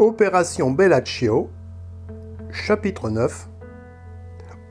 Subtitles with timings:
[0.00, 1.50] Opération Bellaccio,
[2.50, 3.48] chapitre 9.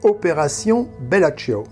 [0.03, 1.63] Opération Bellaccio.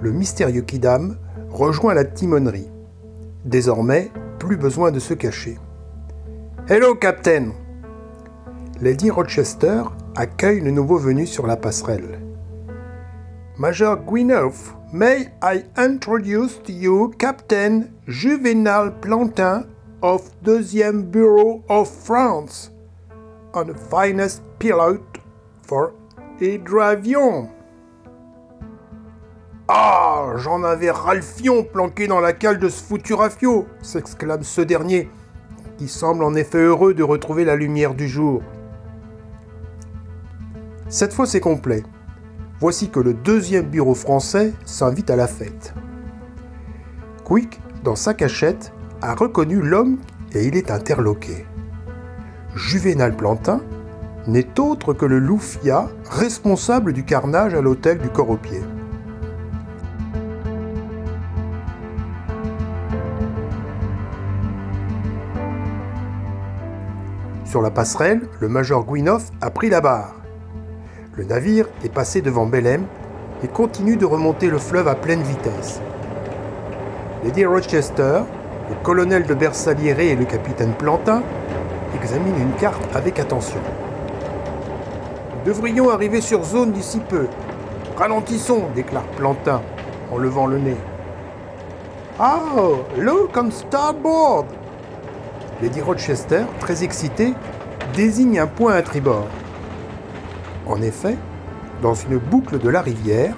[0.00, 1.18] Le mystérieux Kidam
[1.50, 2.70] rejoint la timonerie.
[3.44, 5.58] Désormais, plus besoin de se cacher.
[6.68, 7.48] Hello, Captain
[8.80, 9.82] Lady Rochester
[10.14, 12.20] accueille le nouveau venu sur la passerelle.
[13.58, 19.66] Major Gwyneth, may I introduce to you Captain Juvenal Plantin
[20.02, 22.70] of 2e Bureau of France,
[23.54, 25.00] and the finest pilot
[25.62, 25.94] for
[26.38, 27.48] hydravion.
[29.68, 35.08] Ah, j'en avais Ralphion planqué dans la cale de ce foutu rafio, s'exclame ce dernier,
[35.78, 38.42] qui semble en effet heureux de retrouver la lumière du jour.
[40.90, 41.82] Cette fois c'est complet.
[42.62, 45.74] Voici que le deuxième bureau français s'invite à la fête.
[47.24, 49.98] Quick, dans sa cachette, a reconnu l'homme
[50.32, 51.44] et il est interloqué.
[52.54, 53.62] Juvénal Plantin
[54.28, 58.62] n'est autre que le Loufia, responsable du carnage à l'hôtel du corps au pied.
[67.44, 70.21] Sur la passerelle, le major Gwinoff a pris la barre.
[71.14, 72.86] Le navire est passé devant Belém
[73.44, 75.82] et continue de remonter le fleuve à pleine vitesse.
[77.22, 78.20] Lady Rochester,
[78.70, 81.22] le colonel de Bersaliere et le capitaine Plantin
[81.94, 83.60] examinent une carte avec attention.
[85.36, 87.26] Nous devrions arriver sur zone d'ici peu.
[87.98, 89.60] Ralentissons, déclare Plantin
[90.10, 90.78] en levant le nez.
[92.20, 94.46] Oh, look on starboard
[95.60, 97.34] Lady Rochester, très excitée,
[97.94, 99.28] désigne un point à tribord.
[100.66, 101.16] En effet,
[101.82, 103.34] dans une boucle de la rivière,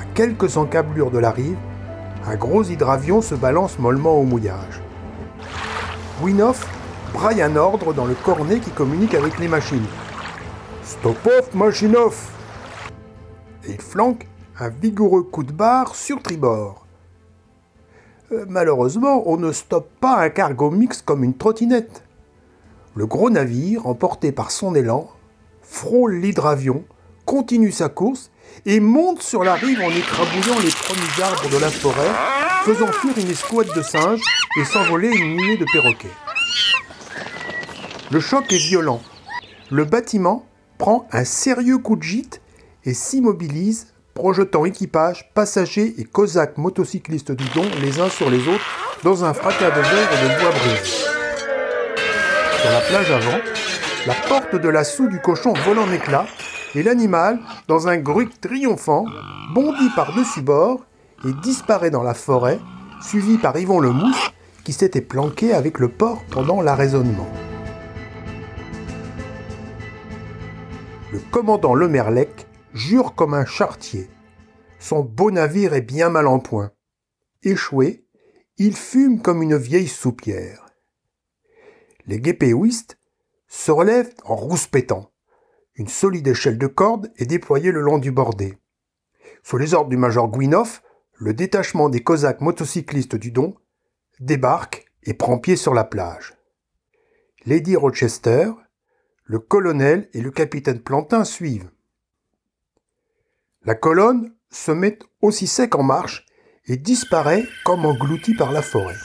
[0.00, 1.58] à quelques encablures de la rive,
[2.26, 4.80] un gros hydravion se balance mollement au mouillage.
[6.22, 6.68] Winoff
[7.12, 9.86] braille un ordre dans le cornet qui communique avec les machines.
[10.84, 12.32] Stop off, machine off
[13.64, 14.28] Et il flanque
[14.58, 16.86] un vigoureux coup de barre sur tribord.
[18.32, 22.04] Euh, malheureusement, on ne stoppe pas un cargo mix comme une trottinette.
[22.94, 25.08] Le gros navire, emporté par son élan,
[25.70, 26.84] frôle l'hydravion,
[27.24, 28.30] continue sa course
[28.66, 32.10] et monte sur la rive en écrabouillant les premiers arbres de la forêt,
[32.64, 34.20] faisant fuir une escouade de singes
[34.60, 36.08] et s'envoler une nuée de perroquets.
[38.10, 39.00] Le choc est violent.
[39.70, 40.44] Le bâtiment
[40.76, 42.42] prend un sérieux coup de gîte
[42.84, 48.66] et s'immobilise, projetant équipage, passagers et cosaques motocyclistes du Don les uns sur les autres
[49.04, 51.06] dans un fracas de verre et de bois brisé.
[52.60, 53.38] Sur la plage avant,
[54.06, 56.26] la porte de la soue du cochon vole en éclats
[56.74, 57.38] et l'animal,
[57.68, 59.04] dans un gruc triomphant,
[59.52, 60.86] bondit par-dessus bord
[61.26, 62.58] et disparaît dans la forêt,
[63.02, 64.32] suivi par Yvon le Mouche
[64.64, 67.28] qui s'était planqué avec le porc pendant l'arraisonnement.
[71.12, 74.08] Le commandant Le Merlec jure comme un chartier.
[74.78, 76.70] Son beau navire est bien mal en point.
[77.42, 78.06] Échoué,
[78.58, 80.66] il fume comme une vieille soupière.
[82.06, 82.99] Les guépéouistes
[83.50, 85.10] se relève en rouspétant.
[85.74, 88.56] Une solide échelle de corde est déployée le long du bordé.
[89.42, 90.82] Sous les ordres du major Gwinoff,
[91.14, 93.56] le détachement des Cosaques motocyclistes du Don
[94.20, 96.36] débarque et prend pied sur la plage.
[97.44, 98.52] Lady Rochester,
[99.24, 101.70] le colonel et le capitaine Plantin suivent.
[103.64, 106.24] La colonne se met aussi sec en marche
[106.66, 108.96] et disparaît comme engloutie par la forêt.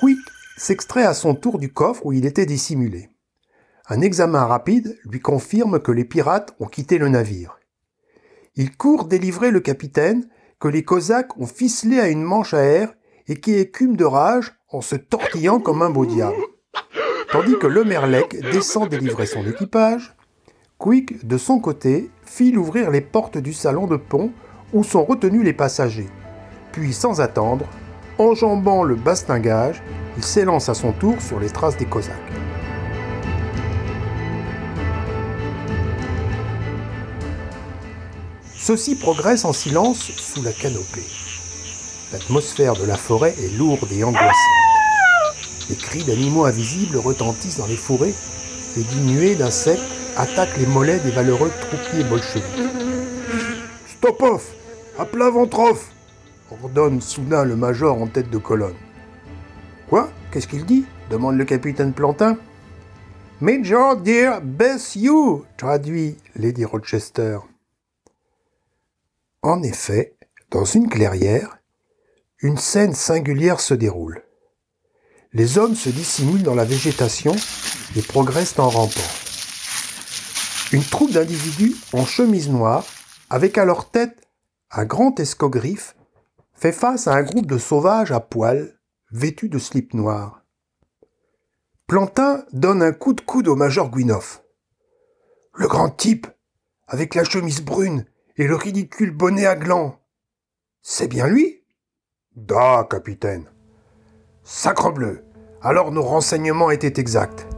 [0.00, 0.18] Quick
[0.60, 3.08] s'extrait à son tour du coffre où il était dissimulé.
[3.88, 7.58] Un examen rapide lui confirme que les pirates ont quitté le navire.
[8.56, 10.28] Il court délivrer le capitaine
[10.58, 12.92] que les Cosaques ont ficelé à une manche à air
[13.26, 16.36] et qui écume de rage en se tortillant comme un beau diable.
[17.32, 20.14] Tandis que le Merlec descend délivrer son équipage,
[20.76, 24.30] Quick, de son côté, file ouvrir les portes du salon de pont
[24.74, 26.08] où sont retenus les passagers.
[26.72, 27.66] Puis, sans attendre,
[28.18, 29.82] Enjambant le bastingage,
[30.16, 32.16] il s'élance à son tour sur les traces des Cosaques.
[38.54, 41.06] Ceux-ci progressent en silence sous la canopée.
[42.12, 44.34] L'atmosphère de la forêt est lourde et angoissante.
[45.68, 48.14] Les cris d'animaux invisibles retentissent dans les fourrés
[48.76, 49.80] et des d'insectes
[50.16, 52.44] attaquent les mollets des valeureux troupiers bolcheviques.
[53.86, 54.46] Stop off
[54.98, 55.86] À plat ventre off
[56.50, 58.74] ordonne soudain le major en tête de colonne.
[59.90, 60.84] Quoi Qu'est-ce qu'il dit?
[61.10, 62.38] demande le capitaine Plantin.
[63.40, 67.38] Major dear, bless you traduit Lady Rochester.
[69.42, 70.14] En effet,
[70.52, 71.58] Dans une clairière,
[72.38, 74.22] une scène singulière se déroule.
[75.32, 77.34] Les hommes se dissimulent dans la végétation
[77.96, 79.10] et progressent en rampant.
[80.70, 82.84] Une troupe d'individus en chemise noire,
[83.28, 84.16] avec à leur tête
[84.70, 85.96] un grand escogriffe,
[86.54, 88.79] fait face à un groupe de sauvages à poil,
[89.12, 90.44] vêtus de slips noirs.
[91.86, 94.42] Plantin donne un coup de coude au major Guinoff.
[95.54, 96.28] Le grand type,
[96.86, 98.04] avec la chemise brune
[98.36, 99.98] et le ridicule bonnet à gland.
[100.82, 101.64] C'est bien lui?
[102.36, 103.46] Da, capitaine.
[104.44, 105.24] Sacrebleu,
[105.62, 107.48] alors nos renseignements étaient exacts.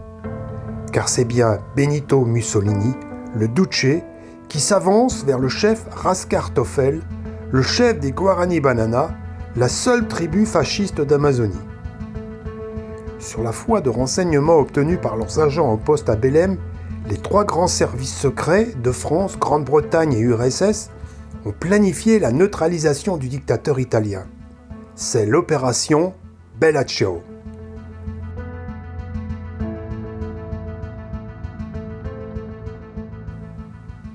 [0.92, 2.94] Car c'est bien Benito Mussolini,
[3.34, 4.02] le Duce,
[4.48, 7.02] qui s'avance vers le chef Raskar Toffel,
[7.50, 9.16] le chef des Guarani Banana,
[9.54, 11.52] la seule tribu fasciste d'Amazonie.
[13.18, 16.56] Sur la foi de renseignements obtenus par leurs agents en poste à Belém,
[17.08, 20.90] les trois grands services secrets de France, Grande-Bretagne et URSS
[21.44, 24.24] ont planifié la neutralisation du dictateur italien.
[24.94, 26.14] C'est l'opération
[26.58, 27.22] Bellaccio.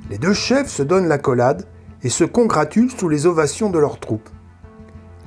[0.09, 1.65] Les deux chefs se donnent l'accolade
[2.01, 4.29] et se congratulent sous les ovations de leurs troupes.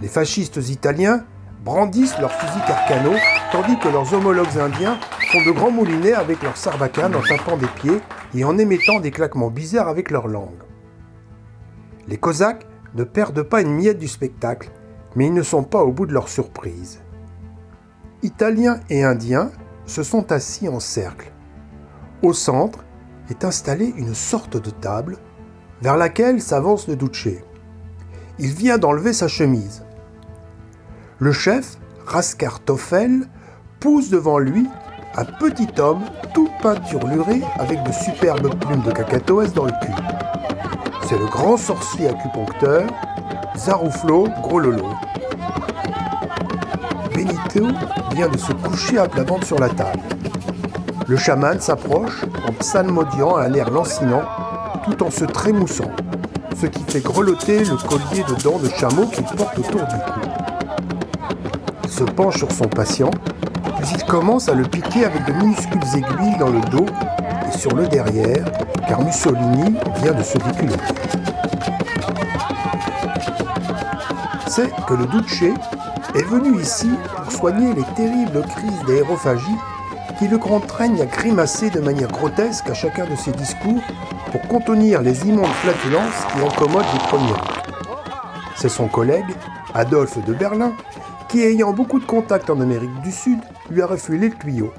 [0.00, 1.25] Les fascistes italiens
[1.64, 3.12] brandissent leurs fusils carcano,
[3.52, 4.99] tandis que leurs homologues indiens
[5.31, 8.00] font de grands moulinets avec leurs sarbacanes en tapant des pieds
[8.35, 10.62] et en émettant des claquements bizarres avec leur langue.
[12.08, 14.70] Les Cosaques ne perdent pas une miette du spectacle,
[15.17, 17.00] mais ils ne sont pas au bout de leur surprise.
[18.23, 19.50] Italiens et Indiens
[19.87, 21.32] se sont assis en cercle.
[22.23, 22.85] Au centre
[23.29, 25.19] est installée une sorte de table
[25.82, 27.29] vers laquelle s'avance le Duce.
[28.38, 29.85] Il vient d'enlever sa chemise.
[31.22, 31.76] Le chef,
[32.06, 33.28] Raskar Toffel,
[33.78, 34.67] pousse devant lui
[35.17, 36.00] un petit homme
[36.32, 39.93] tout peinturluré avec de superbes plumes de cacatoès dans le cul.
[41.06, 42.88] C'est le grand sorcier acupuncteur,
[43.55, 44.94] Zaruflo Grololo.
[47.14, 47.66] Benito
[48.14, 50.00] vient de se coucher à plat ventre sur la table.
[51.06, 54.23] Le chaman s'approche en psalmodiant à un air lancinant
[54.87, 55.90] tout en se trémoussant,
[56.58, 60.39] ce qui fait grelotter le collier de dents de chameau qu'il porte autour du cou.
[61.90, 63.10] Se penche sur son patient,
[63.81, 66.87] puis il commence à le piquer avec de minuscules aiguilles dans le dos
[67.48, 68.44] et sur le derrière,
[68.88, 70.76] car Mussolini vient de se déculer.
[74.46, 79.56] C'est que le Duce est venu ici pour soigner les terribles crises d'aérophagie
[80.19, 83.82] qui le contraignent à grimacer de manière grotesque à chacun de ses discours
[84.31, 87.40] pour contenir les immondes flatulences qui incommodent les premiers.
[88.56, 89.34] C'est son collègue,
[89.75, 90.72] Adolphe de Berlin,
[91.30, 93.38] qui, ayant beaucoup de contacts en Amérique du Sud,
[93.70, 94.72] lui a refilé le tuyau.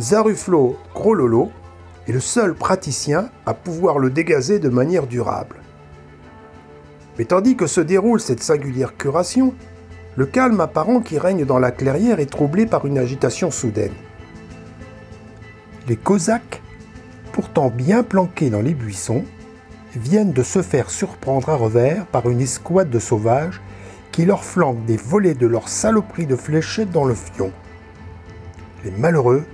[0.00, 1.50] Zaruflo Grololo
[2.08, 5.56] est le seul praticien à pouvoir le dégazer de manière durable.
[7.18, 9.54] Mais tandis que se déroule cette singulière curation,
[10.16, 13.92] le calme apparent qui règne dans la clairière est troublé par une agitation soudaine
[15.88, 16.62] les Cosaques,
[17.32, 19.24] pourtant bien planqués dans les buissons,
[19.94, 23.60] viennent de se faire surprendre à revers par une escouade de sauvages
[24.12, 27.50] qui leur flanquent des volets de leurs saloperies de fléchettes dans le fion.
[28.84, 29.44] Les malheureux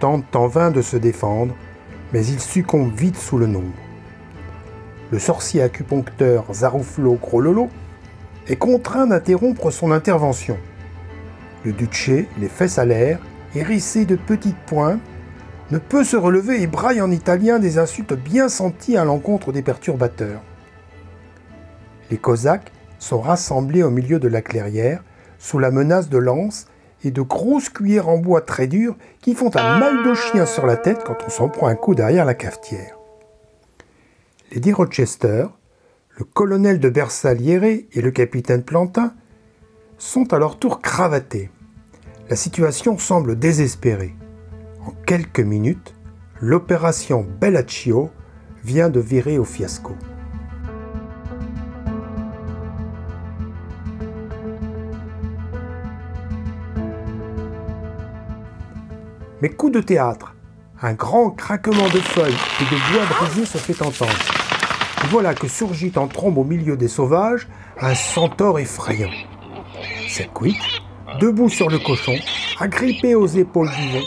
[0.00, 1.54] tentent en vain de se défendre,
[2.12, 3.74] mais ils succombent vite sous le nombre.
[5.10, 7.68] Le sorcier acupuncteur Zaruflo Grololo
[8.46, 10.58] est contraint d'interrompre son intervention.
[11.64, 13.20] Le Duce, les fesses à l'air,
[13.54, 15.00] hérissé de petites pointes,
[15.70, 19.60] ne peut se relever et braille en italien des insultes bien senties à l'encontre des
[19.60, 20.40] perturbateurs.
[22.10, 25.02] Les Cosaques sont rassemblés au milieu de la clairière,
[25.38, 26.66] sous la menace de lances
[27.04, 30.66] et de grosses cuillères en bois très dures qui font un mal de chien sur
[30.66, 32.96] la tête quand on s'en prend un coup derrière la cafetière.
[34.52, 35.46] Lady Rochester,
[36.16, 39.14] le colonel de Bersaliere et le capitaine Plantin
[39.98, 41.50] sont à leur tour cravatés.
[42.28, 44.14] La situation semble désespérée.
[44.84, 45.94] En quelques minutes,
[46.40, 48.10] l'opération Bellaccio
[48.64, 49.92] vient de virer au fiasco.
[59.40, 60.34] Mais coup de théâtre,
[60.82, 64.10] un grand craquement de feuilles et de bois brisés se fait entendre.
[65.10, 67.46] Voilà que surgit en trombe au milieu des sauvages
[67.80, 69.10] un centaure effrayant.
[70.08, 70.58] C'est Quick,
[71.20, 72.16] debout sur le cochon,
[72.58, 74.06] agrippé aux épaules du vent,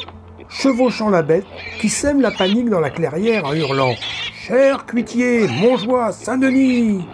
[0.49, 1.45] chevauchant la bête,
[1.79, 3.95] qui sème la panique dans la clairière en hurlant
[4.33, 7.07] Cher Cuitier, Montjoie, Saint-Denis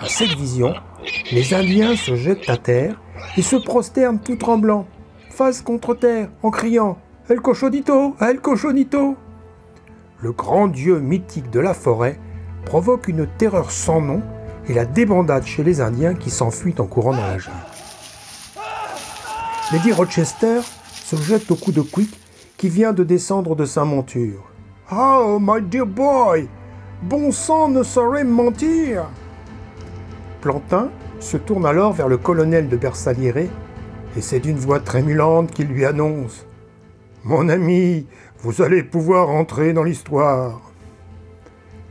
[0.00, 0.74] À cette vision,
[1.30, 3.00] les Indiens se jettent à terre
[3.36, 4.88] et se prosternent tout tremblants,
[5.28, 6.98] face contre terre, en criant
[7.30, 9.14] El Cochonito, El Cochonito
[10.20, 12.18] Le grand dieu mythique de la forêt
[12.64, 14.20] provoque une terreur sans nom
[14.66, 17.56] et la débandade chez les Indiens qui s'enfuient en courant dans la jungle.
[19.70, 20.58] Lady Rochester
[20.92, 22.18] se jette au cou de Quick
[22.56, 24.50] qui vient de descendre de sa monture.
[24.90, 26.48] Oh, my dear boy,
[27.00, 29.04] bon sang ne saurait mentir.
[30.40, 30.88] Plantin
[31.20, 33.48] se tourne alors vers le colonel de Bersagliere
[34.16, 36.44] et c'est d'une voix trémulante qu'il lui annonce
[37.24, 38.06] Mon ami,
[38.38, 40.62] vous allez pouvoir entrer dans l'histoire.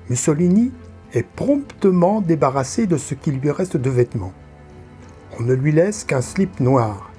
[0.10, 0.72] Mussolini
[1.14, 4.34] est promptement débarrassé de ce qui lui reste de vêtements.
[5.40, 7.12] On ne lui laisse qu'un slip noir.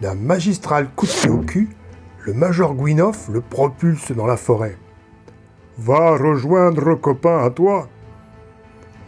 [0.00, 1.68] D'un magistral coup de pied au cul,
[2.24, 4.78] le major Guinoff le propulse dans la forêt.
[5.76, 7.90] Va rejoindre copain à toi.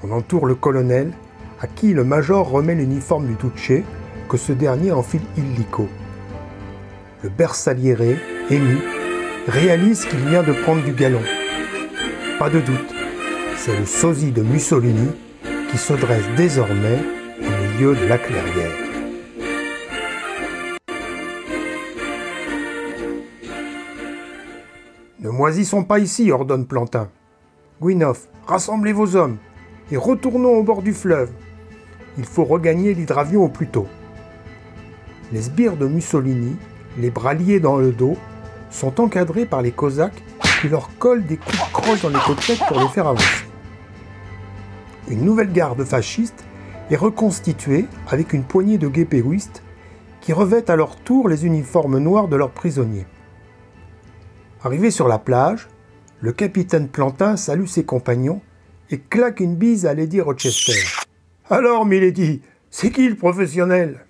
[0.03, 1.13] On entoure le colonel,
[1.59, 3.83] à qui le major remet l'uniforme du Duce,
[4.29, 5.89] que ce dernier enfile illico.
[7.23, 8.17] Le bersagliere,
[8.49, 8.79] ému,
[9.47, 11.21] réalise qu'il vient de prendre du galon.
[12.39, 12.95] Pas de doute,
[13.57, 15.11] c'est le sosie de Mussolini
[15.71, 16.99] qui se dresse désormais
[17.39, 18.73] au milieu de la clairière.
[25.21, 27.11] Ne moisissons pas ici, ordonne Plantin.
[27.83, 29.37] Guinoff, rassemblez vos hommes
[29.93, 31.31] et retournons au bord du fleuve.
[32.17, 33.87] Il faut regagner l'hydravion au plus tôt.
[35.33, 36.57] Les sbires de Mussolini,
[37.01, 38.17] les bras liés dans le dos,
[38.71, 40.23] sont encadrés par les Cosaques
[40.61, 43.45] qui leur collent des coups de croche dans les côtelettes pour les faire avancer
[45.11, 46.45] une nouvelle garde fasciste
[46.91, 49.63] est reconstituée avec une poignée de guépéouistes
[50.21, 53.07] qui revêtent à leur tour les uniformes noirs de leurs prisonniers.
[54.63, 55.69] Arrivé sur la plage,
[56.21, 58.41] le capitaine Plantin salue ses compagnons
[58.91, 60.81] et claque une bise à Lady Rochester.
[61.49, 64.05] Alors, Milady, c'est qui le professionnel?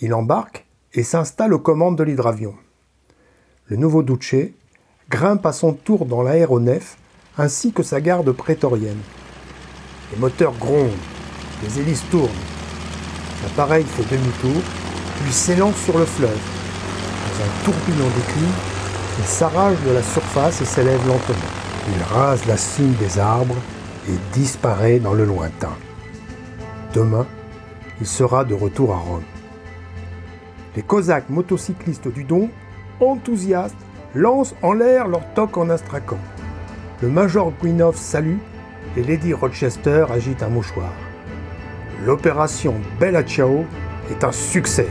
[0.00, 0.65] Il embarque
[0.96, 2.54] et s'installe aux commandes de l'hydravion.
[3.66, 4.52] Le nouveau Duce
[5.10, 6.96] grimpe à son tour dans l'aéronef
[7.38, 9.00] ainsi que sa garde prétorienne.
[10.10, 10.90] Les moteurs grondent,
[11.62, 12.30] les hélices tournent.
[13.42, 14.62] L'appareil fait demi-tour,
[15.20, 16.30] puis s'élance sur le fleuve.
[16.30, 18.54] Dans un tourbillon d'écume,
[19.18, 21.36] il s'arrache de la surface et s'élève lentement.
[21.94, 23.56] Il rase la cime des arbres
[24.08, 25.76] et disparaît dans le lointain.
[26.94, 27.26] Demain,
[28.00, 29.35] il sera de retour à Rome.
[30.76, 32.50] Les Cosaques motocyclistes du Don,
[33.00, 33.74] enthousiastes,
[34.14, 36.18] lancent en l'air leur toque en astracan.
[37.00, 38.36] Le major Guinov salue
[38.96, 40.92] et Lady Rochester agite un mouchoir.
[42.04, 43.64] L'opération Bella Ciao
[44.10, 44.88] est un succès.